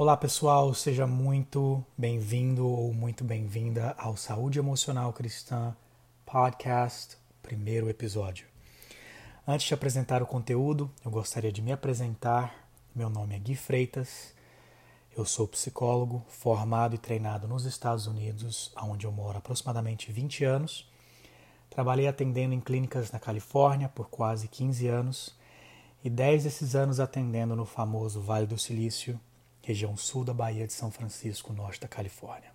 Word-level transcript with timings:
Olá 0.00 0.16
pessoal, 0.16 0.72
seja 0.74 1.08
muito 1.08 1.84
bem-vindo 1.96 2.64
ou 2.64 2.94
muito 2.94 3.24
bem-vinda 3.24 3.96
ao 3.98 4.16
Saúde 4.16 4.60
Emocional 4.60 5.12
Cristã 5.12 5.74
Podcast, 6.24 7.18
primeiro 7.42 7.90
episódio. 7.90 8.46
Antes 9.44 9.66
de 9.66 9.74
apresentar 9.74 10.22
o 10.22 10.26
conteúdo, 10.26 10.88
eu 11.04 11.10
gostaria 11.10 11.50
de 11.50 11.60
me 11.60 11.72
apresentar. 11.72 12.68
Meu 12.94 13.10
nome 13.10 13.34
é 13.34 13.40
Gui 13.40 13.56
Freitas, 13.56 14.32
eu 15.16 15.24
sou 15.24 15.48
psicólogo 15.48 16.24
formado 16.28 16.94
e 16.94 16.98
treinado 16.98 17.48
nos 17.48 17.64
Estados 17.64 18.06
Unidos, 18.06 18.72
onde 18.80 19.04
eu 19.04 19.10
moro 19.10 19.34
há 19.34 19.38
aproximadamente 19.38 20.12
20 20.12 20.44
anos. 20.44 20.88
Trabalhei 21.68 22.06
atendendo 22.06 22.54
em 22.54 22.60
clínicas 22.60 23.10
na 23.10 23.18
Califórnia 23.18 23.88
por 23.88 24.08
quase 24.08 24.46
15 24.46 24.86
anos 24.86 25.36
e 26.04 26.08
10 26.08 26.44
desses 26.44 26.76
anos 26.76 27.00
atendendo 27.00 27.56
no 27.56 27.64
famoso 27.64 28.20
Vale 28.20 28.46
do 28.46 28.56
Silício, 28.56 29.18
região 29.68 29.98
sul 29.98 30.24
da 30.24 30.32
Bahia 30.32 30.66
de 30.66 30.72
São 30.72 30.90
Francisco, 30.90 31.52
norte 31.52 31.78
da 31.78 31.86
Califórnia. 31.86 32.50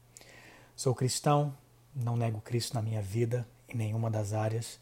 Sou 0.75 0.95
cristão, 0.95 1.55
não 1.95 2.17
nego 2.17 2.41
Cristo 2.41 2.73
na 2.73 2.81
minha 2.81 3.03
vida, 3.03 3.47
em 3.69 3.77
nenhuma 3.77 4.09
das 4.09 4.33
áreas, 4.33 4.79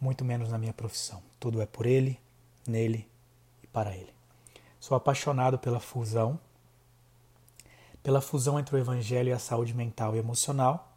muito 0.00 0.24
menos 0.24 0.50
na 0.50 0.56
minha 0.56 0.72
profissão. 0.72 1.22
Tudo 1.38 1.60
é 1.60 1.66
por 1.66 1.84
Ele, 1.84 2.18
nele 2.66 3.06
e 3.62 3.66
para 3.66 3.94
Ele. 3.94 4.10
Sou 4.80 4.96
apaixonado 4.96 5.58
pela 5.58 5.78
fusão, 5.78 6.40
pela 8.02 8.22
fusão 8.22 8.58
entre 8.58 8.74
o 8.74 8.78
Evangelho 8.78 9.28
e 9.28 9.32
a 9.34 9.38
saúde 9.38 9.74
mental 9.74 10.16
e 10.16 10.18
emocional, 10.18 10.96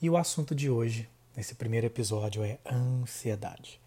e 0.00 0.08
o 0.08 0.16
assunto 0.16 0.54
de 0.54 0.70
hoje, 0.70 1.06
nesse 1.36 1.54
primeiro 1.54 1.86
episódio, 1.86 2.42
é 2.42 2.58
ansiedade. 2.64 3.78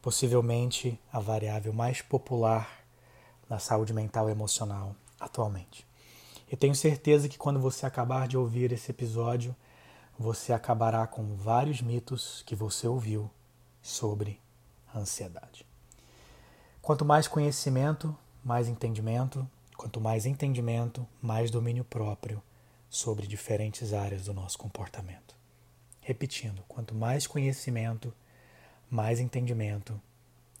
Possivelmente 0.00 0.98
a 1.12 1.20
variável 1.20 1.74
mais 1.74 2.00
popular 2.00 2.86
na 3.50 3.58
saúde 3.58 3.92
mental 3.92 4.30
e 4.30 4.32
emocional 4.32 4.96
atualmente. 5.18 5.86
Eu 6.50 6.56
tenho 6.56 6.74
certeza 6.74 7.28
que 7.28 7.36
quando 7.36 7.60
você 7.60 7.84
acabar 7.84 8.26
de 8.26 8.36
ouvir 8.36 8.72
esse 8.72 8.90
episódio, 8.90 9.54
você 10.18 10.52
acabará 10.52 11.06
com 11.06 11.36
vários 11.36 11.82
mitos 11.82 12.42
que 12.46 12.56
você 12.56 12.88
ouviu 12.88 13.30
sobre 13.82 14.40
ansiedade. 14.94 15.66
Quanto 16.80 17.04
mais 17.04 17.28
conhecimento, 17.28 18.16
mais 18.42 18.66
entendimento, 18.66 19.48
quanto 19.76 20.00
mais 20.00 20.24
entendimento, 20.26 21.06
mais 21.20 21.50
domínio 21.50 21.84
próprio 21.84 22.42
sobre 22.88 23.26
diferentes 23.26 23.92
áreas 23.92 24.24
do 24.24 24.32
nosso 24.32 24.58
comportamento. 24.58 25.36
Repetindo, 26.00 26.62
quanto 26.66 26.94
mais 26.94 27.26
conhecimento, 27.26 28.12
mais 28.90 29.20
entendimento, 29.20 30.00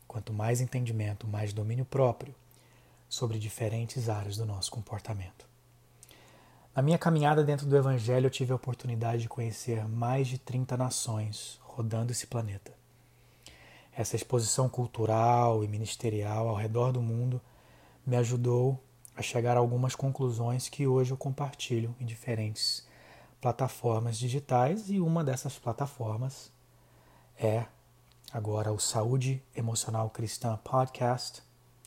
quanto 0.06 0.32
mais 0.32 0.60
entendimento, 0.60 1.26
mais 1.26 1.54
domínio 1.54 1.86
próprio 1.86 2.34
sobre 3.08 3.38
diferentes 3.38 4.08
áreas 4.08 4.36
do 4.36 4.44
nosso 4.44 4.70
comportamento. 4.70 5.46
Na 6.74 6.82
minha 6.82 6.98
caminhada 6.98 7.42
dentro 7.42 7.66
do 7.66 7.76
Evangelho, 7.76 8.26
eu 8.26 8.30
tive 8.30 8.52
a 8.52 8.56
oportunidade 8.56 9.22
de 9.22 9.28
conhecer 9.28 9.86
mais 9.88 10.28
de 10.28 10.38
30 10.38 10.76
nações 10.76 11.58
rodando 11.62 12.12
esse 12.12 12.26
planeta. 12.26 12.72
Essa 13.92 14.14
exposição 14.14 14.68
cultural 14.68 15.64
e 15.64 15.68
ministerial 15.68 16.48
ao 16.48 16.54
redor 16.54 16.92
do 16.92 17.02
mundo 17.02 17.40
me 18.06 18.16
ajudou 18.16 18.80
a 19.16 19.22
chegar 19.22 19.56
a 19.56 19.60
algumas 19.60 19.96
conclusões 19.96 20.68
que 20.68 20.86
hoje 20.86 21.10
eu 21.10 21.16
compartilho 21.16 21.92
em 21.98 22.06
diferentes 22.06 22.86
plataformas 23.40 24.16
digitais 24.16 24.88
e 24.88 25.00
uma 25.00 25.24
dessas 25.24 25.58
plataformas 25.58 26.52
é 27.36 27.66
agora 28.32 28.72
o 28.72 28.78
Saúde 28.78 29.42
Emocional 29.54 30.10
Cristã 30.10 30.56
Podcast. 30.62 31.42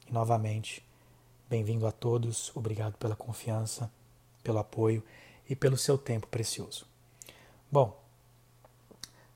E 0.08 0.12
novamente, 0.12 0.86
Bem-vindo 1.52 1.86
a 1.86 1.92
todos, 1.92 2.50
obrigado 2.56 2.96
pela 2.96 3.14
confiança, 3.14 3.92
pelo 4.42 4.58
apoio 4.58 5.04
e 5.50 5.54
pelo 5.54 5.76
seu 5.76 5.98
tempo 5.98 6.26
precioso. 6.28 6.88
Bom, 7.70 8.02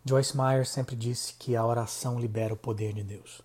Joyce 0.05 0.37
Meyer 0.37 0.65
sempre 0.65 0.95
disse 0.95 1.33
que 1.33 1.57
a 1.57 1.65
oração 1.65 2.17
libera 2.17 2.53
o 2.53 2.57
poder 2.57 2.93
de 2.93 3.03
Deus. 3.03 3.41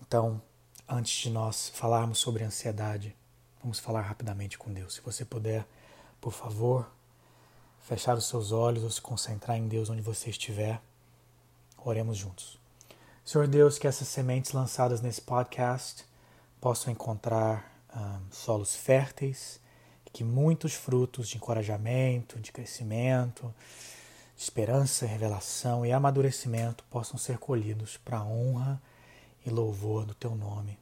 Então, 0.00 0.40
antes 0.88 1.12
de 1.12 1.30
nós 1.30 1.70
falarmos 1.70 2.20
sobre 2.20 2.44
ansiedade, 2.44 3.16
vamos 3.60 3.80
falar 3.80 4.02
rapidamente 4.02 4.56
com 4.56 4.72
Deus. 4.72 4.94
Se 4.94 5.00
você 5.00 5.24
puder, 5.24 5.66
por 6.20 6.32
favor, 6.32 6.88
fechar 7.80 8.16
os 8.16 8.26
seus 8.26 8.52
olhos 8.52 8.84
ou 8.84 8.90
se 8.90 9.00
concentrar 9.00 9.56
em 9.56 9.66
Deus 9.66 9.90
onde 9.90 10.02
você 10.02 10.30
estiver, 10.30 10.80
oremos 11.76 12.16
juntos. 12.16 12.60
Senhor 13.24 13.48
Deus, 13.48 13.76
que 13.76 13.88
essas 13.88 14.06
sementes 14.06 14.52
lançadas 14.52 15.00
nesse 15.00 15.20
podcast 15.20 16.06
possam 16.60 16.92
encontrar 16.92 17.71
um, 17.94 18.30
solos 18.30 18.74
férteis, 18.74 19.60
que 20.12 20.22
muitos 20.22 20.74
frutos 20.74 21.28
de 21.28 21.36
encorajamento, 21.36 22.38
de 22.38 22.52
crescimento, 22.52 23.54
de 24.36 24.42
esperança, 24.42 25.06
revelação 25.06 25.86
e 25.86 25.92
amadurecimento 25.92 26.84
possam 26.90 27.16
ser 27.18 27.38
colhidos 27.38 27.96
para 27.96 28.18
a 28.18 28.24
honra 28.24 28.80
e 29.44 29.50
louvor 29.50 30.04
do 30.04 30.14
teu 30.14 30.34
nome. 30.34 30.78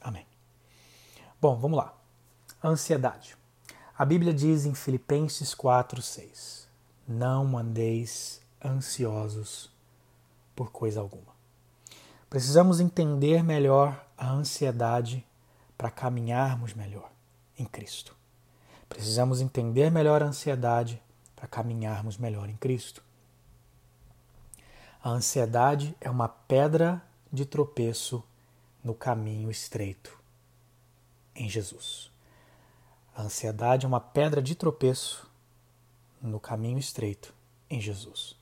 Amém. 0.00 0.26
Bom, 1.40 1.58
vamos 1.58 1.76
lá. 1.76 1.94
Ansiedade. 2.62 3.36
A 3.98 4.04
Bíblia 4.04 4.32
diz 4.32 4.64
em 4.64 4.74
Filipenses 4.74 5.54
4:6: 5.54 6.68
Não 7.06 7.58
andeis 7.58 8.40
ansiosos 8.64 9.70
por 10.54 10.70
coisa 10.70 11.00
alguma. 11.00 11.34
Precisamos 12.28 12.80
entender 12.80 13.42
melhor 13.42 14.06
a 14.16 14.30
ansiedade 14.30 15.26
para 15.80 15.90
caminharmos 15.90 16.74
melhor 16.74 17.10
em 17.58 17.64
Cristo. 17.64 18.14
Precisamos 18.86 19.40
entender 19.40 19.90
melhor 19.90 20.22
a 20.22 20.26
ansiedade 20.26 21.02
para 21.34 21.48
caminharmos 21.48 22.18
melhor 22.18 22.50
em 22.50 22.56
Cristo. 22.56 23.02
A 25.02 25.08
ansiedade 25.08 25.96
é 25.98 26.10
uma 26.10 26.28
pedra 26.28 27.02
de 27.32 27.46
tropeço 27.46 28.22
no 28.84 28.92
caminho 28.92 29.50
estreito 29.50 30.20
em 31.34 31.48
Jesus. 31.48 32.10
A 33.16 33.22
ansiedade 33.22 33.86
é 33.86 33.88
uma 33.88 34.00
pedra 34.00 34.42
de 34.42 34.54
tropeço 34.54 35.30
no 36.20 36.38
caminho 36.38 36.78
estreito 36.78 37.32
em 37.70 37.80
Jesus. 37.80 38.36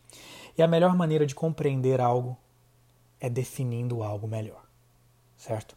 E 0.56 0.62
a 0.62 0.66
melhor 0.66 0.96
maneira 0.96 1.24
de 1.24 1.36
compreender 1.36 2.00
algo 2.00 2.36
é 3.20 3.30
definindo 3.30 4.02
algo 4.02 4.26
melhor, 4.26 4.64
certo? 5.36 5.76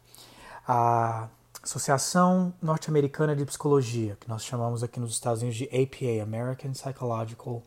A 0.66 1.28
Associação 1.62 2.52
Norte-Americana 2.60 3.36
de 3.36 3.44
Psicologia, 3.44 4.16
que 4.20 4.28
nós 4.28 4.44
chamamos 4.44 4.82
aqui 4.82 4.98
nos 4.98 5.12
Estados 5.12 5.42
Unidos 5.42 5.56
de 5.56 5.66
APA, 5.66 6.20
American 6.20 6.72
Psychological 6.72 7.62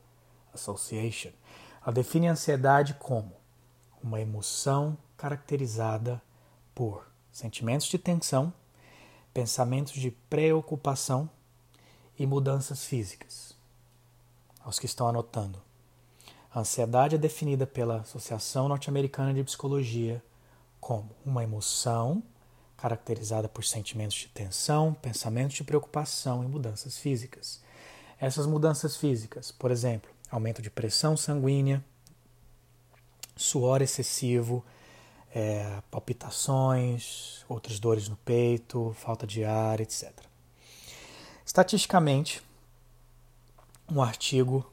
Association. 0.54 1.32
Ela 1.82 1.94
define 1.94 2.28
a 2.28 2.34
ansiedade 2.34 2.96
como 2.96 3.32
uma 4.04 4.20
emoção 4.20 4.98
caracterizada 5.16 6.22
por 6.76 7.08
sentimentos 7.32 7.88
de 7.88 7.98
tensão, 7.98 8.54
pensamentos 9.34 9.94
de 9.94 10.12
preocupação 10.12 11.30
e 12.20 12.28
mudanças 12.28 12.84
físicas. 12.84 13.56
Aos 14.60 14.78
que 14.78 14.88
estão 14.88 15.08
anotando. 15.08 15.62
A 16.54 16.60
ansiedade 16.60 17.16
é 17.16 17.18
definida 17.18 17.66
pela 17.66 18.02
Associação 18.02 18.68
Norte-Americana 18.68 19.34
de 19.34 19.44
Psicologia 19.44 20.22
como 20.82 21.12
uma 21.26 21.46
emoção 21.46 22.22
caracterizada 22.86 23.50
por 23.50 23.66
sentimentos 23.66 24.16
de 24.16 24.28
tensão, 24.28 24.94
pensamentos 24.94 25.56
de 25.56 25.64
preocupação 25.64 26.44
e 26.44 26.48
mudanças 26.48 27.00
físicas. 27.00 27.60
Essas 28.20 28.46
mudanças 28.46 28.96
físicas, 28.96 29.52
por 29.52 29.72
exemplo, 29.72 30.12
aumento 30.30 30.62
de 30.62 30.70
pressão 30.70 31.18
sanguínea, 31.18 31.84
suor 33.36 33.82
excessivo, 33.82 34.64
é, 35.34 35.82
palpitações, 35.90 37.44
outras 37.50 37.80
dores 37.80 38.08
no 38.08 38.18
peito, 38.18 38.96
falta 39.00 39.26
de 39.26 39.44
ar, 39.44 39.80
etc. 39.80 40.14
Estatisticamente, 41.44 42.40
um 43.90 44.00
artigo 44.00 44.72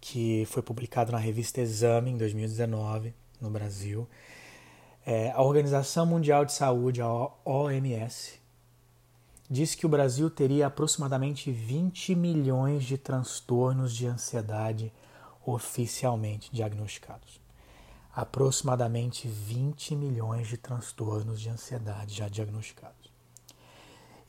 que 0.00 0.44
foi 0.46 0.62
publicado 0.62 1.12
na 1.12 1.18
revista 1.18 1.60
Exame 1.60 2.10
em 2.10 2.16
2019 2.16 3.14
no 3.40 3.50
Brasil 3.50 4.08
é, 5.04 5.32
a 5.32 5.42
Organização 5.42 6.06
Mundial 6.06 6.44
de 6.44 6.52
Saúde, 6.52 7.02
a 7.02 7.08
OMS, 7.44 8.40
diz 9.50 9.74
que 9.74 9.84
o 9.84 9.88
Brasil 9.88 10.30
teria 10.30 10.66
aproximadamente 10.66 11.50
20 11.50 12.14
milhões 12.14 12.84
de 12.84 12.96
transtornos 12.96 13.94
de 13.94 14.06
ansiedade 14.06 14.92
oficialmente 15.44 16.50
diagnosticados. 16.52 17.40
Aproximadamente 18.14 19.26
20 19.26 19.96
milhões 19.96 20.46
de 20.46 20.56
transtornos 20.56 21.40
de 21.40 21.48
ansiedade 21.48 22.14
já 22.14 22.28
diagnosticados. 22.28 23.10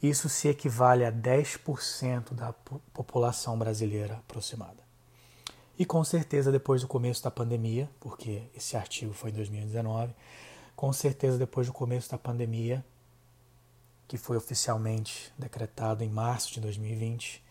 Isso 0.02 0.28
se 0.28 0.50
equivale 0.50 1.06
a 1.06 1.12
10% 1.12 2.34
da 2.34 2.52
população 2.94 3.58
brasileira 3.58 4.16
aproximada. 4.16 4.84
E 5.80 5.86
com 5.86 6.04
certeza, 6.04 6.52
depois 6.52 6.82
do 6.82 6.88
começo 6.88 7.24
da 7.24 7.32
pandemia, 7.32 7.90
porque 8.00 8.44
esse 8.56 8.76
artigo 8.76 9.14
foi 9.14 9.30
em 9.30 9.34
2019, 9.34 10.14
com 10.76 10.92
certeza 10.92 11.38
depois 11.38 11.68
do 11.68 11.74
começo 11.74 12.10
da 12.10 12.18
pandemia, 12.18 12.84
que 14.08 14.18
foi 14.18 14.38
oficialmente 14.38 15.34
decretado 15.38 16.04
em 16.04 16.10
março 16.10 16.54
de 16.54 16.60
2020, 16.62 17.44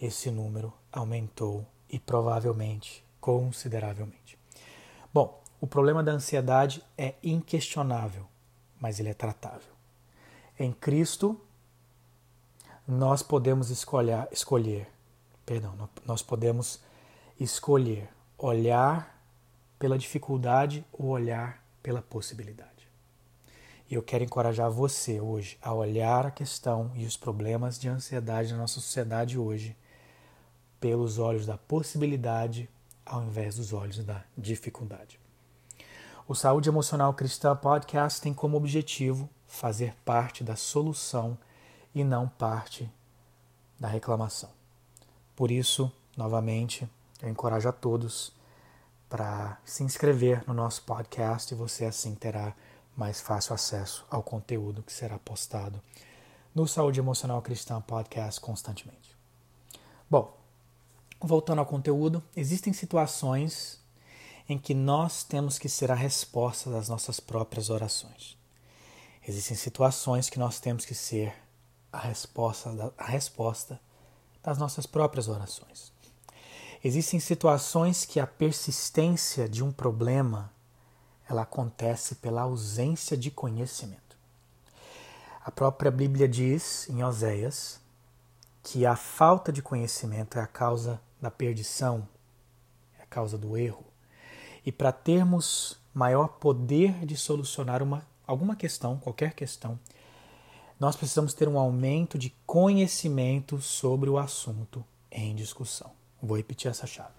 esse 0.00 0.30
número 0.30 0.72
aumentou 0.92 1.66
e 1.88 1.98
provavelmente 1.98 3.04
consideravelmente. 3.20 4.38
Bom, 5.12 5.42
o 5.60 5.66
problema 5.66 6.02
da 6.02 6.12
ansiedade 6.12 6.84
é 6.98 7.14
inquestionável, 7.22 8.26
mas 8.78 9.00
ele 9.00 9.08
é 9.08 9.14
tratável. 9.14 9.72
Em 10.58 10.72
Cristo, 10.72 11.40
nós 12.86 13.22
podemos 13.22 13.70
escolher, 13.70 14.28
escolher, 14.30 14.88
perdão, 15.46 15.88
nós 16.04 16.22
podemos 16.22 16.80
escolher 17.40 18.08
olhar 18.36 19.18
pela 19.78 19.98
dificuldade 19.98 20.84
ou 20.92 21.06
olhar 21.08 21.63
pela 21.84 22.00
possibilidade. 22.00 22.88
E 23.90 23.94
eu 23.94 24.02
quero 24.02 24.24
encorajar 24.24 24.70
você 24.70 25.20
hoje 25.20 25.58
a 25.60 25.74
olhar 25.74 26.24
a 26.24 26.30
questão 26.30 26.90
e 26.94 27.04
os 27.04 27.14
problemas 27.14 27.78
de 27.78 27.90
ansiedade 27.90 28.52
na 28.52 28.58
nossa 28.58 28.80
sociedade 28.80 29.38
hoje 29.38 29.76
pelos 30.80 31.18
olhos 31.18 31.44
da 31.44 31.58
possibilidade 31.58 32.70
ao 33.04 33.22
invés 33.22 33.56
dos 33.56 33.74
olhos 33.74 34.02
da 34.02 34.24
dificuldade. 34.36 35.20
O 36.26 36.34
Saúde 36.34 36.70
Emocional 36.70 37.12
Cristã 37.12 37.54
Podcast 37.54 38.18
tem 38.18 38.32
como 38.32 38.56
objetivo 38.56 39.28
fazer 39.46 39.94
parte 40.06 40.42
da 40.42 40.56
solução 40.56 41.36
e 41.94 42.02
não 42.02 42.26
parte 42.26 42.90
da 43.78 43.88
reclamação. 43.88 44.48
Por 45.36 45.50
isso, 45.50 45.92
novamente, 46.16 46.88
eu 47.20 47.28
encorajo 47.28 47.68
a 47.68 47.72
todos 47.72 48.32
para 49.14 49.60
se 49.64 49.84
inscrever 49.84 50.42
no 50.44 50.52
nosso 50.52 50.82
podcast 50.82 51.54
e 51.54 51.56
você 51.56 51.84
assim 51.84 52.16
terá 52.16 52.52
mais 52.96 53.20
fácil 53.20 53.54
acesso 53.54 54.04
ao 54.10 54.24
conteúdo 54.24 54.82
que 54.82 54.92
será 54.92 55.20
postado 55.20 55.80
no 56.52 56.66
Saúde 56.66 56.98
Emocional 56.98 57.40
Cristã 57.40 57.80
Podcast 57.80 58.40
constantemente. 58.40 59.16
Bom, 60.10 60.36
voltando 61.20 61.60
ao 61.60 61.66
conteúdo, 61.66 62.20
existem 62.34 62.72
situações 62.72 63.80
em 64.48 64.58
que 64.58 64.74
nós 64.74 65.22
temos 65.22 65.60
que 65.60 65.68
ser 65.68 65.92
a 65.92 65.94
resposta 65.94 66.68
das 66.68 66.88
nossas 66.88 67.20
próprias 67.20 67.70
orações. 67.70 68.36
Existem 69.28 69.56
situações 69.56 70.28
que 70.28 70.40
nós 70.40 70.58
temos 70.58 70.84
que 70.84 70.92
ser 70.92 71.32
a 71.92 72.00
resposta, 72.00 72.92
a 72.98 73.06
resposta 73.06 73.80
das 74.42 74.58
nossas 74.58 74.86
próprias 74.86 75.28
orações. 75.28 75.93
Existem 76.86 77.18
situações 77.18 78.04
que 78.04 78.20
a 78.20 78.26
persistência 78.26 79.48
de 79.48 79.64
um 79.64 79.72
problema 79.72 80.52
ela 81.26 81.40
acontece 81.40 82.16
pela 82.16 82.42
ausência 82.42 83.16
de 83.16 83.30
conhecimento. 83.30 84.18
A 85.42 85.50
própria 85.50 85.90
Bíblia 85.90 86.28
diz 86.28 86.86
em 86.90 87.02
Oséias 87.02 87.80
que 88.62 88.84
a 88.84 88.96
falta 88.96 89.50
de 89.50 89.62
conhecimento 89.62 90.38
é 90.38 90.42
a 90.42 90.46
causa 90.46 91.00
da 91.18 91.30
perdição, 91.30 92.06
é 92.98 93.02
a 93.02 93.06
causa 93.06 93.38
do 93.38 93.56
erro. 93.56 93.86
E 94.66 94.70
para 94.70 94.92
termos 94.92 95.80
maior 95.94 96.28
poder 96.28 97.06
de 97.06 97.16
solucionar 97.16 97.82
uma, 97.82 98.06
alguma 98.26 98.54
questão, 98.54 98.98
qualquer 98.98 99.32
questão, 99.32 99.80
nós 100.78 100.96
precisamos 100.96 101.32
ter 101.32 101.48
um 101.48 101.58
aumento 101.58 102.18
de 102.18 102.28
conhecimento 102.46 103.58
sobre 103.58 104.10
o 104.10 104.18
assunto 104.18 104.84
em 105.10 105.34
discussão. 105.34 106.03
Vou 106.24 106.36
repetir 106.36 106.70
essa 106.70 106.86
chave. 106.86 107.12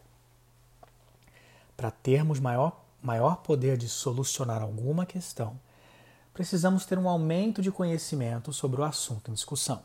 Para 1.78 1.92
termos 1.92 2.40
maior 2.40 2.84
maior 3.06 3.38
poder 3.38 3.78
de 3.78 3.88
solucionar 3.88 4.64
alguma 4.64 5.06
questão, 5.06 5.60
precisamos 6.34 6.88
ter 6.88 6.98
um 6.98 7.08
aumento 7.08 7.62
de 7.62 7.72
conhecimento 7.72 8.52
sobre 8.52 8.82
o 8.82 8.84
assunto 8.84 9.30
em 9.30 9.34
discussão. 9.36 9.84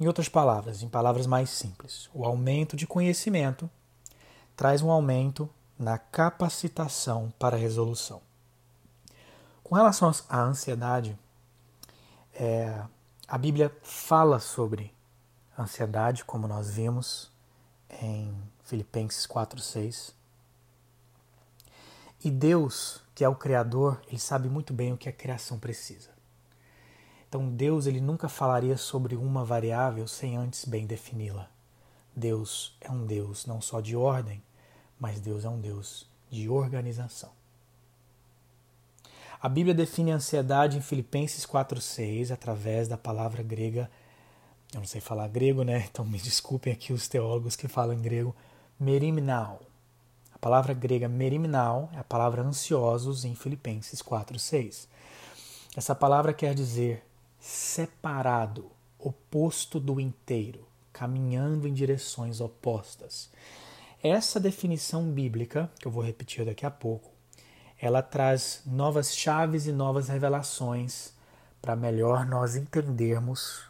Em 0.00 0.08
outras 0.08 0.28
palavras, 0.28 0.82
em 0.82 0.88
palavras 0.88 1.26
mais 1.26 1.50
simples, 1.50 2.10
o 2.12 2.24
aumento 2.24 2.76
de 2.76 2.84
conhecimento 2.84 3.70
traz 4.56 4.82
um 4.82 4.90
aumento 4.90 5.48
na 5.78 5.98
capacitação 5.98 7.32
para 7.38 7.56
a 7.56 7.60
resolução. 7.60 8.20
Com 9.62 9.76
relação 9.76 10.12
à 10.28 10.40
ansiedade, 10.40 11.16
é, 12.34 12.82
a 13.28 13.38
Bíblia 13.38 13.72
fala 13.82 14.40
sobre 14.40 14.92
ansiedade, 15.56 16.24
como 16.24 16.48
nós 16.48 16.70
vimos 16.70 17.30
em 18.02 18.34
Filipenses 18.64 19.26
4,6. 19.26 20.12
E 22.24 22.30
Deus, 22.30 23.02
que 23.14 23.24
é 23.24 23.28
o 23.28 23.36
Criador, 23.36 24.00
ele 24.08 24.18
sabe 24.18 24.48
muito 24.48 24.72
bem 24.72 24.92
o 24.92 24.96
que 24.96 25.08
a 25.08 25.12
criação 25.12 25.58
precisa. 25.58 26.10
Então 27.28 27.48
Deus 27.48 27.86
ele 27.86 28.00
nunca 28.00 28.28
falaria 28.28 28.76
sobre 28.76 29.16
uma 29.16 29.44
variável 29.44 30.06
sem 30.08 30.36
antes 30.36 30.64
bem 30.64 30.86
defini-la. 30.86 31.50
Deus 32.14 32.76
é 32.80 32.90
um 32.90 33.04
Deus 33.04 33.44
não 33.46 33.60
só 33.60 33.80
de 33.80 33.94
ordem, 33.94 34.42
mas 34.98 35.20
Deus 35.20 35.44
é 35.44 35.48
um 35.48 35.60
Deus 35.60 36.08
de 36.30 36.48
organização. 36.48 37.30
A 39.40 39.48
Bíblia 39.48 39.74
define 39.74 40.12
a 40.12 40.16
ansiedade 40.16 40.78
em 40.78 40.80
Filipenses 40.80 41.44
4:6 41.44 42.32
através 42.32 42.88
da 42.88 42.96
palavra 42.96 43.42
grega, 43.42 43.90
eu 44.76 44.80
não 44.80 44.86
sei 44.86 45.00
falar 45.00 45.26
grego, 45.28 45.62
né? 45.62 45.86
Então 45.90 46.04
me 46.04 46.18
desculpem 46.18 46.72
aqui 46.72 46.92
os 46.92 47.08
teólogos 47.08 47.56
que 47.56 47.66
falam 47.66 47.94
em 47.94 48.02
grego, 48.02 48.34
merimnao. 48.78 49.60
A 50.32 50.38
palavra 50.38 50.74
grega 50.74 51.08
merimnal 51.08 51.90
é 51.94 51.98
a 51.98 52.04
palavra 52.04 52.42
ansiosos 52.42 53.24
em 53.24 53.34
Filipenses 53.34 54.02
4:6. 54.02 54.86
Essa 55.74 55.94
palavra 55.94 56.32
quer 56.32 56.54
dizer 56.54 57.02
separado, 57.40 58.70
oposto 58.98 59.80
do 59.80 59.98
inteiro, 59.98 60.66
caminhando 60.92 61.66
em 61.66 61.72
direções 61.72 62.40
opostas. 62.40 63.30
Essa 64.02 64.38
definição 64.38 65.10
bíblica, 65.10 65.70
que 65.78 65.86
eu 65.86 65.90
vou 65.90 66.02
repetir 66.02 66.44
daqui 66.44 66.66
a 66.66 66.70
pouco, 66.70 67.10
ela 67.80 68.02
traz 68.02 68.62
novas 68.66 69.14
chaves 69.14 69.66
e 69.66 69.72
novas 69.72 70.08
revelações 70.08 71.12
para 71.60 71.76
melhor 71.76 72.26
nós 72.26 72.56
entendermos 72.56 73.66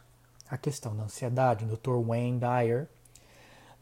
a 0.49 0.57
questão 0.57 0.97
da 0.97 1.05
ansiedade. 1.05 1.65
O 1.65 1.77
Dr. 1.77 1.97
Wayne 2.07 2.39
Dyer, 2.39 2.89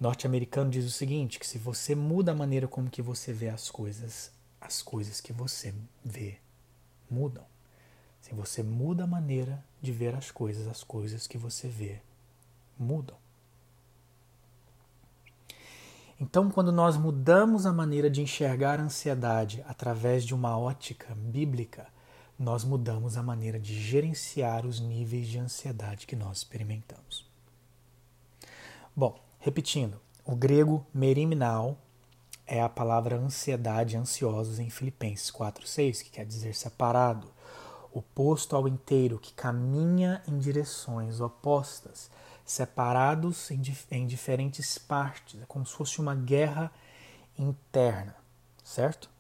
norte-americano 0.01 0.71
diz 0.71 0.85
o 0.85 0.91
seguinte, 0.91 1.39
que 1.39 1.47
se 1.47 1.59
você 1.59 1.95
muda 1.95 2.33
a 2.33 2.35
maneira 2.35 2.67
como 2.69 2.91
que 2.91 3.03
você 3.03 3.33
vê 3.33 3.49
as 3.49 3.71
coisas, 3.71 4.31
as 4.61 4.83
coisas 4.83 5.21
que 5.21 5.33
você 5.33 5.75
vê 6.05 6.39
mudam. 7.11 7.45
Se 8.21 8.35
você 8.35 8.63
muda 8.63 9.05
a 9.05 9.07
maneira 9.07 9.63
de 9.83 9.93
ver 9.93 10.15
as 10.15 10.31
coisas, 10.31 10.67
as 10.67 10.83
coisas 10.83 11.27
que 11.27 11.37
você 11.37 11.69
vê 11.69 12.01
mudam. 12.79 13.17
Então, 16.19 16.51
quando 16.51 16.73
nós 16.73 16.97
mudamos 16.97 17.67
a 17.67 17.73
maneira 17.73 18.09
de 18.09 18.23
enxergar 18.23 18.79
a 18.81 18.85
ansiedade 18.85 19.63
através 19.67 20.25
de 20.25 20.35
uma 20.35 20.56
ótica 20.56 21.15
bíblica, 21.15 21.87
nós 22.38 22.64
mudamos 22.64 23.17
a 23.17 23.22
maneira 23.22 23.58
de 23.58 23.81
gerenciar 23.81 24.67
os 24.67 24.81
níveis 24.81 25.29
de 25.29 25.38
ansiedade 25.38 26.06
que 26.06 26.17
nós 26.17 26.38
experimentamos. 26.38 27.26
Bom, 28.94 29.19
Repetindo, 29.44 30.00
o 30.24 30.34
grego 30.34 30.86
merimnal 30.94 31.76
é 32.46 32.62
a 32.62 32.69
palavra 32.69 33.17
ansiedade, 33.17 33.94
ansiosos 33.94 34.58
em 34.58 34.70
Filipenses 34.70 35.31
4:6, 35.31 36.00
que 36.00 36.08
quer 36.08 36.24
dizer 36.24 36.55
separado, 36.55 37.31
oposto 37.93 38.56
ao 38.56 38.67
inteiro, 38.67 39.19
que 39.19 39.34
caminha 39.34 40.22
em 40.26 40.38
direções 40.38 41.20
opostas, 41.20 42.10
separados 42.43 43.50
em, 43.50 43.60
em 43.91 44.06
diferentes 44.06 44.79
partes, 44.79 45.43
é 45.43 45.44
como 45.44 45.67
se 45.67 45.74
fosse 45.74 46.00
uma 46.00 46.14
guerra 46.14 46.72
interna, 47.38 48.17
certo? 48.64 49.10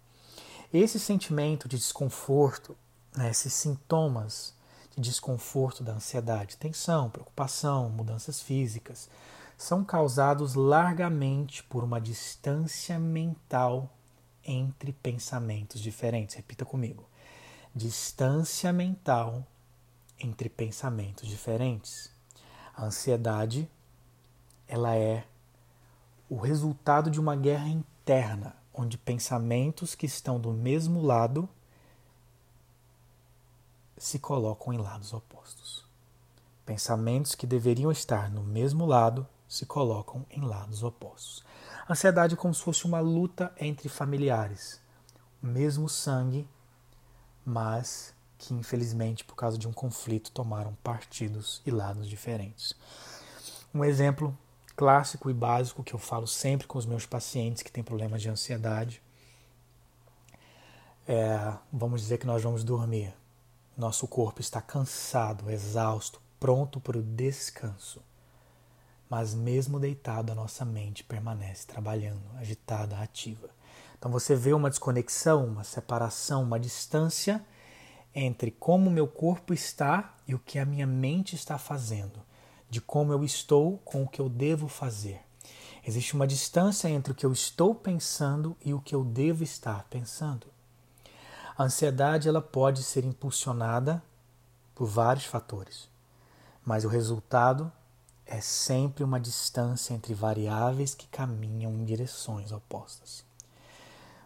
Esse 0.72 0.98
sentimento 0.98 1.68
de 1.68 1.76
desconforto, 1.76 2.74
né, 3.16 3.30
esses 3.30 3.52
sintomas 3.52 4.54
de 4.96 5.00
desconforto 5.00 5.82
da 5.82 5.92
ansiedade, 5.92 6.56
tensão, 6.56 7.10
preocupação, 7.10 7.88
mudanças 7.88 8.40
físicas, 8.40 9.08
são 9.56 9.84
causados 9.84 10.54
largamente 10.54 11.62
por 11.64 11.84
uma 11.84 12.00
distância 12.00 12.98
mental 12.98 13.90
entre 14.44 14.92
pensamentos 14.92 15.80
diferentes. 15.80 16.34
Repita 16.34 16.64
comigo. 16.64 17.08
Distância 17.74 18.72
mental 18.72 19.46
entre 20.18 20.48
pensamentos 20.48 21.28
diferentes. 21.28 22.12
A 22.76 22.86
ansiedade, 22.86 23.68
ela 24.66 24.94
é 24.94 25.24
o 26.28 26.36
resultado 26.36 27.10
de 27.10 27.20
uma 27.20 27.36
guerra 27.36 27.68
interna, 27.68 28.56
onde 28.72 28.98
pensamentos 28.98 29.94
que 29.94 30.06
estão 30.06 30.40
do 30.40 30.52
mesmo 30.52 31.02
lado 31.02 31.48
se 34.04 34.18
colocam 34.18 34.70
em 34.70 34.76
lados 34.76 35.14
opostos. 35.14 35.82
Pensamentos 36.66 37.34
que 37.34 37.46
deveriam 37.46 37.90
estar 37.90 38.30
no 38.30 38.42
mesmo 38.42 38.84
lado 38.84 39.26
se 39.48 39.64
colocam 39.64 40.26
em 40.30 40.42
lados 40.42 40.82
opostos. 40.82 41.42
Ansiedade 41.88 42.34
é 42.34 42.36
como 42.36 42.52
se 42.52 42.60
fosse 42.60 42.84
uma 42.84 43.00
luta 43.00 43.50
entre 43.58 43.88
familiares, 43.88 44.78
o 45.42 45.46
mesmo 45.46 45.88
sangue, 45.88 46.46
mas 47.46 48.12
que, 48.36 48.52
infelizmente, 48.52 49.24
por 49.24 49.36
causa 49.36 49.56
de 49.56 49.66
um 49.66 49.72
conflito, 49.72 50.30
tomaram 50.32 50.76
partidos 50.82 51.62
e 51.64 51.70
lados 51.70 52.06
diferentes. 52.06 52.74
Um 53.72 53.82
exemplo 53.82 54.36
clássico 54.76 55.30
e 55.30 55.32
básico 55.32 55.82
que 55.82 55.94
eu 55.94 55.98
falo 55.98 56.26
sempre 56.26 56.66
com 56.66 56.78
os 56.78 56.84
meus 56.84 57.06
pacientes 57.06 57.62
que 57.62 57.72
têm 57.72 57.82
problemas 57.82 58.20
de 58.20 58.28
ansiedade 58.28 59.02
é, 61.08 61.56
vamos 61.72 62.02
dizer 62.02 62.18
que 62.18 62.26
nós 62.26 62.42
vamos 62.42 62.62
dormir. 62.62 63.14
Nosso 63.76 64.06
corpo 64.06 64.40
está 64.40 64.60
cansado, 64.60 65.50
exausto, 65.50 66.22
pronto 66.38 66.78
para 66.78 66.96
o 66.96 67.02
descanso. 67.02 68.00
Mas 69.10 69.34
mesmo 69.34 69.80
deitado, 69.80 70.30
a 70.30 70.34
nossa 70.34 70.64
mente 70.64 71.02
permanece 71.02 71.66
trabalhando, 71.66 72.22
agitada, 72.36 72.96
ativa. 72.98 73.50
Então 73.98 74.12
você 74.12 74.36
vê 74.36 74.52
uma 74.52 74.70
desconexão, 74.70 75.44
uma 75.44 75.64
separação, 75.64 76.44
uma 76.44 76.60
distância 76.60 77.44
entre 78.14 78.52
como 78.52 78.88
meu 78.90 79.08
corpo 79.08 79.52
está 79.52 80.14
e 80.28 80.36
o 80.36 80.38
que 80.38 80.60
a 80.60 80.64
minha 80.64 80.86
mente 80.86 81.34
está 81.34 81.58
fazendo, 81.58 82.22
de 82.70 82.80
como 82.80 83.12
eu 83.12 83.24
estou 83.24 83.78
com 83.78 84.04
o 84.04 84.08
que 84.08 84.20
eu 84.20 84.28
devo 84.28 84.68
fazer. 84.68 85.20
Existe 85.84 86.14
uma 86.14 86.28
distância 86.28 86.88
entre 86.88 87.12
o 87.12 87.14
que 87.14 87.26
eu 87.26 87.32
estou 87.32 87.74
pensando 87.74 88.56
e 88.64 88.72
o 88.72 88.80
que 88.80 88.94
eu 88.94 89.02
devo 89.02 89.42
estar 89.42 89.84
pensando. 89.90 90.53
A 91.56 91.62
ansiedade 91.62 92.28
ela 92.28 92.42
pode 92.42 92.82
ser 92.82 93.04
impulsionada 93.04 94.02
por 94.74 94.86
vários 94.86 95.24
fatores, 95.24 95.88
mas 96.64 96.84
o 96.84 96.88
resultado 96.88 97.70
é 98.26 98.40
sempre 98.40 99.04
uma 99.04 99.20
distância 99.20 99.94
entre 99.94 100.14
variáveis 100.14 100.96
que 100.96 101.06
caminham 101.06 101.72
em 101.72 101.84
direções 101.84 102.50
opostas. 102.50 103.24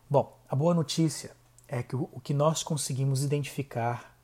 Bom, 0.09 0.39
a 0.49 0.57
boa 0.57 0.73
notícia 0.73 1.37
é 1.67 1.83
que 1.83 1.95
o 1.95 2.21
que 2.25 2.33
nós 2.33 2.63
conseguimos 2.63 3.23
identificar, 3.23 4.17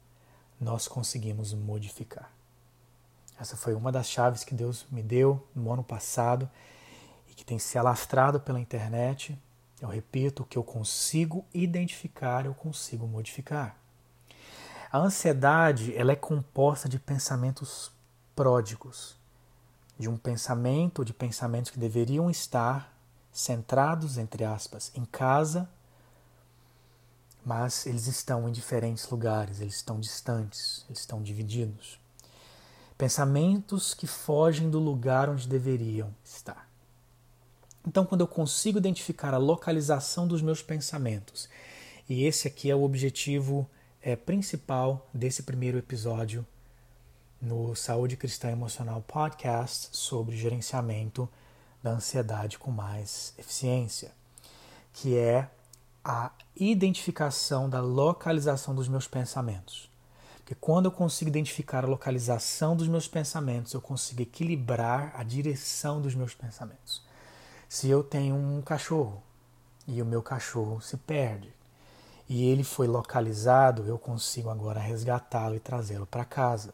nós 0.59 0.89
conseguimos 0.89 1.53
modificar. 1.53 2.33
Essa 3.39 3.55
foi 3.55 3.75
uma 3.75 3.93
das 3.93 4.09
chaves 4.09 4.45
que 4.45 4.55
Deus 4.55 4.87
me 4.91 5.03
deu 5.03 5.47
no 5.55 5.71
ano 5.71 5.85
passado 5.85 6.49
e 7.29 7.35
que 7.35 7.45
tem 7.45 7.59
se 7.59 7.77
alastrado 7.77 8.41
pela 8.41 8.61
internet 8.61 9.39
eu 9.81 9.89
repito, 9.89 10.43
o 10.43 10.47
que 10.47 10.57
eu 10.57 10.65
consigo 10.65 11.45
identificar, 11.53 12.47
eu 12.47 12.55
consigo 12.55 13.07
modificar. 13.07 13.77
A 14.91 14.99
ansiedade 14.99 15.95
ela 15.97 16.13
é 16.13 16.17
composta 16.17 16.89
de 16.89 16.99
pensamentos 16.99 17.91
pródigos, 18.35 19.17
de 19.99 20.09
um 20.09 20.17
pensamento, 20.17 21.05
de 21.05 21.13
pensamentos 21.13 21.71
que 21.71 21.79
deveriam 21.79 22.31
estar 22.31 22.93
centrados, 23.33 24.17
entre 24.17 24.45
aspas, 24.45 24.93
em 24.95 25.05
casa, 25.05 25.69
mas 27.45 27.87
eles 27.87 28.07
estão 28.07 28.49
em 28.49 28.53
diferentes 28.53 29.09
lugares, 29.11 29.61
eles 29.61 29.75
estão 29.75 30.01
distantes, 30.01 30.85
eles 30.89 31.01
estão 31.01 31.23
divididos. 31.23 32.01
Pensamentos 32.97 33.93
que 33.93 34.07
fogem 34.07 34.71
do 34.71 34.79
lugar 34.79 35.29
onde 35.29 35.49
deveriam 35.49 36.15
estar. 36.25 36.69
Então, 37.87 38.07
quando 38.07 38.23
eu 38.23 38.27
consigo 38.27 38.79
identificar 38.79 39.35
a 39.35 39.39
localização 39.39 40.27
dos 40.27 40.41
meus 40.41 40.63
pensamentos, 40.63 41.49
e 42.09 42.25
esse 42.25 42.49
aqui 42.49 42.71
é 42.71 42.75
o 42.75 42.83
objetivo 42.83 43.69
é, 44.01 44.17
principal 44.17 45.07
desse 45.13 45.43
primeiro 45.43 45.77
episódio 45.77 46.47
no 47.41 47.75
Saúde 47.75 48.17
Cristã 48.17 48.51
Emocional 48.51 49.03
Podcast 49.07 49.89
sobre 49.93 50.35
gerenciamento 50.37 51.29
da 51.83 51.91
ansiedade 51.91 52.59
com 52.59 52.71
mais 52.71 53.35
eficiência, 53.37 54.13
que 54.95 55.17
é 55.19 55.51
a 56.03 56.33
identificação 56.57 57.69
da 57.69 57.83
localização 57.83 58.75
dos 58.75 58.89
meus 58.89 59.07
pensamentos. 59.07 59.91
Porque 60.37 60.55
quando 60.55 60.87
eu 60.87 60.93
consigo 60.93 61.29
identificar 61.29 61.85
a 61.85 61.89
localização 61.89 62.75
dos 62.77 62.89
meus 62.89 63.09
pensamentos, 63.09 63.75
eu 63.75 63.81
consigo 63.81 64.23
equilibrar 64.23 65.13
a 65.15 65.23
direção 65.23 66.01
dos 66.01 66.15
meus 66.15 66.35
pensamentos. 66.35 67.03
Se 67.75 67.91
eu 67.91 68.05
tenho 68.05 68.37
um 68.37 68.63
cachorro 68.63 69.21
e 69.85 70.01
o 70.01 70.07
meu 70.07 70.23
cachorro 70.23 70.81
se 70.81 70.97
perde 70.97 71.53
e 72.29 72.49
ele 72.49 72.63
foi 72.63 72.87
localizado, 72.87 73.83
eu 73.85 73.99
consigo 73.99 74.49
agora 74.49 74.79
resgatá-lo 74.79 75.57
e 75.57 75.59
trazê-lo 75.59 76.07
para 76.07 76.25
casa. 76.25 76.73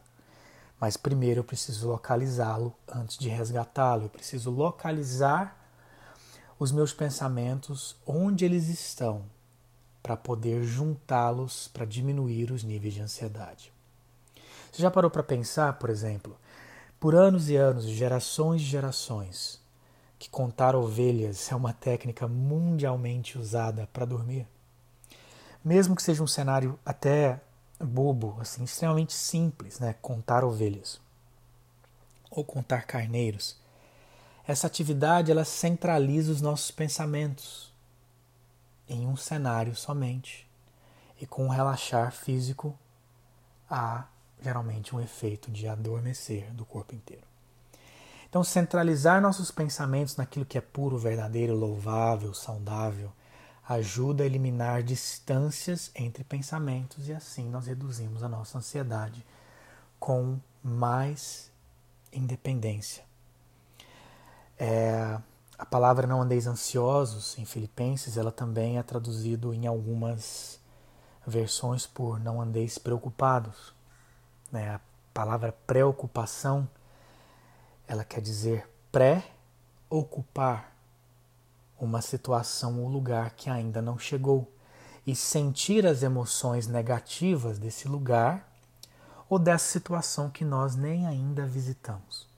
Mas 0.79 0.97
primeiro 0.97 1.39
eu 1.39 1.43
preciso 1.43 1.87
localizá-lo 1.87 2.71
antes 2.87 3.17
de 3.17 3.29
resgatá-lo. 3.29 4.03
Eu 4.03 4.09
preciso 4.09 4.51
localizar 4.51 5.57
os 6.59 6.71
meus 6.71 6.93
pensamentos 6.93 7.95
onde 8.05 8.45
eles 8.45 8.67
estão 8.67 9.23
para 10.03 10.15
poder 10.15 10.63
juntá-los 10.63 11.67
para 11.69 11.83
diminuir 11.83 12.51
os 12.51 12.63
níveis 12.63 12.93
de 12.93 13.01
ansiedade. 13.01 13.73
Você 14.71 14.83
já 14.83 14.91
parou 14.91 15.09
para 15.09 15.23
pensar, 15.23 15.79
por 15.79 15.89
exemplo, 15.89 16.37
por 16.99 17.15
anos 17.15 17.49
e 17.49 17.55
anos, 17.55 17.85
gerações 17.85 18.61
e 18.61 18.65
gerações, 18.65 19.60
que 20.21 20.29
contar 20.29 20.75
ovelhas 20.75 21.51
é 21.51 21.55
uma 21.55 21.73
técnica 21.73 22.27
mundialmente 22.27 23.39
usada 23.39 23.89
para 23.91 24.05
dormir. 24.05 24.47
Mesmo 25.65 25.95
que 25.95 26.03
seja 26.03 26.21
um 26.21 26.27
cenário 26.27 26.77
até 26.85 27.41
bobo, 27.79 28.37
assim, 28.39 28.63
extremamente 28.63 29.13
simples, 29.13 29.79
né? 29.79 29.95
Contar 29.99 30.43
ovelhas 30.43 31.01
ou 32.29 32.45
contar 32.45 32.85
carneiros. 32.85 33.57
Essa 34.47 34.67
atividade 34.67 35.31
ela 35.31 35.43
centraliza 35.43 36.31
os 36.31 36.39
nossos 36.39 36.69
pensamentos 36.69 37.73
em 38.87 39.07
um 39.07 39.17
cenário 39.17 39.75
somente. 39.75 40.47
E 41.19 41.25
com 41.25 41.45
um 41.45 41.49
relaxar 41.49 42.11
físico 42.11 42.77
há 43.67 44.05
geralmente 44.39 44.95
um 44.95 45.01
efeito 45.01 45.49
de 45.49 45.67
adormecer 45.67 46.53
do 46.53 46.63
corpo 46.63 46.93
inteiro. 46.93 47.30
Então, 48.31 48.45
centralizar 48.45 49.21
nossos 49.21 49.51
pensamentos 49.51 50.15
naquilo 50.15 50.45
que 50.45 50.57
é 50.57 50.61
puro, 50.61 50.97
verdadeiro, 50.97 51.53
louvável, 51.53 52.33
saudável, 52.33 53.11
ajuda 53.67 54.23
a 54.23 54.25
eliminar 54.25 54.83
distâncias 54.83 55.91
entre 55.93 56.23
pensamentos 56.23 57.09
e 57.09 57.13
assim 57.13 57.49
nós 57.49 57.67
reduzimos 57.67 58.23
a 58.23 58.29
nossa 58.29 58.57
ansiedade 58.57 59.25
com 59.99 60.39
mais 60.63 61.51
independência. 62.13 63.03
É, 64.57 65.19
a 65.57 65.65
palavra 65.65 66.07
não 66.07 66.21
andeis 66.21 66.47
ansiosos 66.47 67.37
em 67.37 67.43
Filipenses, 67.43 68.15
ela 68.15 68.31
também 68.31 68.77
é 68.77 68.83
traduzido 68.83 69.53
em 69.53 69.67
algumas 69.67 70.57
versões 71.27 71.85
por 71.85 72.17
não 72.17 72.41
andeis 72.41 72.77
preocupados. 72.77 73.75
Né? 74.49 74.69
A 74.69 74.79
palavra 75.13 75.53
preocupação 75.67 76.65
ela 77.91 78.05
quer 78.05 78.21
dizer 78.21 78.65
pré-ocupar 78.89 80.71
uma 81.77 82.01
situação 82.01 82.81
ou 82.81 82.87
lugar 82.87 83.31
que 83.31 83.49
ainda 83.49 83.81
não 83.81 83.99
chegou 83.99 84.49
e 85.05 85.13
sentir 85.13 85.85
as 85.85 86.01
emoções 86.01 86.67
negativas 86.67 87.59
desse 87.59 87.89
lugar 87.89 88.49
ou 89.29 89.37
dessa 89.37 89.65
situação 89.65 90.29
que 90.29 90.45
nós 90.45 90.73
nem 90.73 91.05
ainda 91.05 91.45
visitamos. 91.45 92.29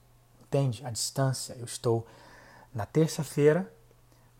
Entende? 0.42 0.84
A 0.84 0.90
distância. 0.90 1.54
Eu 1.54 1.66
estou 1.66 2.04
na 2.74 2.84
terça-feira, 2.84 3.72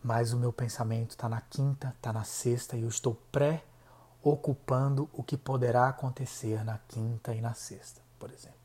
mas 0.03 0.33
o 0.33 0.37
meu 0.37 0.51
pensamento 0.51 1.11
está 1.11 1.29
na 1.29 1.39
quinta, 1.39 1.93
está 1.95 2.11
na 2.11 2.25
sexta 2.25 2.75
e 2.75 2.81
eu 2.81 2.89
estou 2.89 3.15
pré-ocupando 3.31 5.09
o 5.13 5.23
que 5.23 5.37
poderá 5.37 5.87
acontecer 5.87 6.61
na 6.65 6.77
quinta 6.89 7.33
e 7.33 7.39
na 7.39 7.53
sexta, 7.53 8.01
por 8.19 8.29
exemplo. 8.31 8.64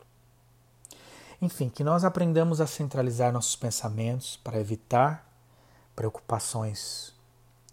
Enfim, 1.43 1.71
que 1.71 1.83
nós 1.83 2.05
aprendamos 2.05 2.61
a 2.61 2.67
centralizar 2.67 3.33
nossos 3.33 3.57
pensamentos 3.57 4.37
para 4.37 4.61
evitar 4.61 5.27
preocupações 5.97 7.15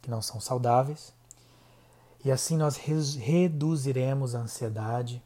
que 0.02 0.10
não 0.10 0.22
são 0.22 0.40
saudáveis. 0.40 1.14
E 2.24 2.32
assim 2.32 2.56
nós 2.56 2.78
reduziremos 2.78 4.36
a 4.36 4.40
ansiedade, 4.40 5.22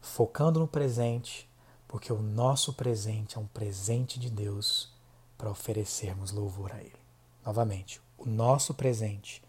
focando 0.00 0.58
no 0.58 0.66
presente, 0.66 1.48
porque 1.86 2.12
o 2.12 2.20
nosso 2.20 2.72
presente 2.72 3.36
é 3.36 3.40
um 3.40 3.46
presente 3.46 4.18
de 4.18 4.28
Deus 4.28 4.92
para 5.38 5.50
oferecermos 5.50 6.32
louvor 6.32 6.72
a 6.72 6.80
Ele. 6.80 6.98
Novamente, 7.46 8.00
o 8.18 8.26
nosso 8.26 8.74
presente 8.74 9.40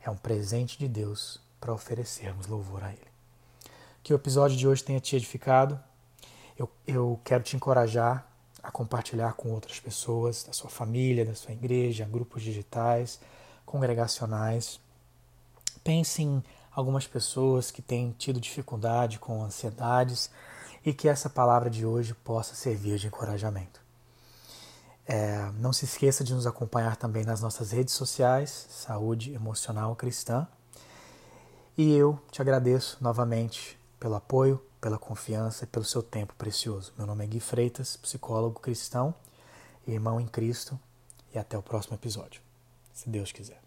é 0.00 0.08
um 0.08 0.16
presente 0.16 0.78
de 0.78 0.88
Deus 0.88 1.40
para 1.60 1.74
oferecermos 1.74 2.46
louvor 2.46 2.82
a 2.82 2.90
Ele. 2.90 3.12
Que 4.02 4.14
o 4.14 4.16
episódio 4.16 4.56
de 4.56 4.66
hoje 4.66 4.82
tenha 4.82 4.98
te 4.98 5.14
edificado 5.14 5.78
eu, 6.58 6.70
eu 6.86 7.20
quero 7.24 7.42
te 7.42 7.56
encorajar 7.56 8.26
a 8.62 8.70
compartilhar 8.70 9.32
com 9.34 9.50
outras 9.50 9.80
pessoas, 9.80 10.44
da 10.44 10.52
sua 10.52 10.70
família, 10.70 11.24
da 11.24 11.34
sua 11.34 11.52
igreja, 11.52 12.04
grupos 12.04 12.42
digitais, 12.42 13.18
congregacionais. 13.66 14.80
Pense 15.82 16.22
em 16.22 16.42
algumas 16.70 17.06
pessoas 17.06 17.70
que 17.70 17.82
têm 17.82 18.14
tido 18.16 18.40
dificuldade 18.40 19.18
com 19.18 19.42
ansiedades 19.42 20.30
e 20.84 20.92
que 20.92 21.08
essa 21.08 21.28
palavra 21.28 21.68
de 21.68 21.84
hoje 21.84 22.14
possa 22.14 22.54
servir 22.54 22.98
de 22.98 23.08
encorajamento. 23.08 23.80
É, 25.04 25.50
não 25.58 25.72
se 25.72 25.84
esqueça 25.84 26.22
de 26.22 26.32
nos 26.32 26.46
acompanhar 26.46 26.96
também 26.96 27.24
nas 27.24 27.40
nossas 27.40 27.72
redes 27.72 27.94
sociais, 27.94 28.66
Saúde 28.70 29.34
Emocional 29.34 29.96
Cristã. 29.96 30.46
E 31.76 31.92
eu 31.92 32.18
te 32.30 32.40
agradeço 32.40 32.98
novamente 33.00 33.78
pelo 33.98 34.14
apoio, 34.14 34.62
pela 34.82 34.98
confiança 34.98 35.62
e 35.62 35.66
pelo 35.68 35.84
seu 35.84 36.02
tempo 36.02 36.34
precioso. 36.34 36.92
Meu 36.98 37.06
nome 37.06 37.24
é 37.24 37.26
Gui 37.28 37.38
Freitas, 37.38 37.96
psicólogo 37.96 38.58
cristão, 38.58 39.14
irmão 39.86 40.20
em 40.20 40.26
Cristo, 40.26 40.78
e 41.32 41.38
até 41.38 41.56
o 41.56 41.62
próximo 41.62 41.94
episódio, 41.94 42.42
se 42.92 43.08
Deus 43.08 43.30
quiser. 43.30 43.62